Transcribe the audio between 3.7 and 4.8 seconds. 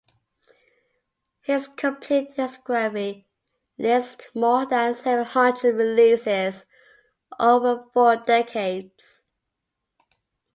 lists more